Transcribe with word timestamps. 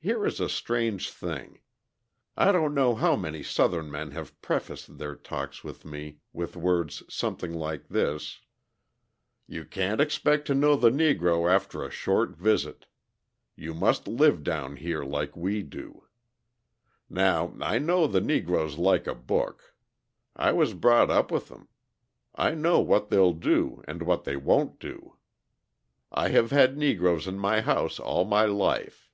Here 0.00 0.24
is 0.24 0.38
a 0.38 0.48
strange 0.48 1.10
thing. 1.10 1.58
I 2.36 2.52
don't 2.52 2.72
know 2.72 2.94
how 2.94 3.16
many 3.16 3.42
Southern 3.42 3.90
men 3.90 4.12
have 4.12 4.40
prefaced 4.40 4.96
their 4.98 5.16
talks 5.16 5.64
with 5.64 5.84
me 5.84 6.20
with 6.32 6.54
words 6.54 7.02
something 7.08 7.52
like 7.52 7.88
this: 7.88 8.40
"You 9.48 9.64
can't 9.64 10.00
expect 10.00 10.46
to 10.46 10.54
know 10.54 10.76
the 10.76 10.90
Negro 10.90 11.52
after 11.52 11.82
a 11.82 11.90
short 11.90 12.36
visit. 12.36 12.86
You 13.56 13.74
must 13.74 14.06
live 14.06 14.44
down 14.44 14.76
here 14.76 15.02
like 15.02 15.36
we 15.36 15.62
do. 15.64 16.04
Now, 17.10 17.56
I 17.60 17.80
know 17.80 18.06
the 18.06 18.20
Negroes 18.20 18.78
like 18.78 19.08
a 19.08 19.16
book. 19.16 19.74
I 20.36 20.52
was 20.52 20.74
brought 20.74 21.10
up 21.10 21.32
with 21.32 21.48
them. 21.48 21.66
I 22.36 22.54
know 22.54 22.78
what 22.78 23.08
they'll 23.10 23.32
do 23.34 23.82
and 23.88 24.02
what 24.04 24.22
they 24.22 24.36
won't 24.36 24.78
do. 24.78 25.16
I 26.12 26.28
have 26.28 26.52
had 26.52 26.78
Negroes 26.78 27.26
in 27.26 27.36
my 27.36 27.62
house 27.62 27.98
all 27.98 28.24
my 28.24 28.44
life." 28.44 29.06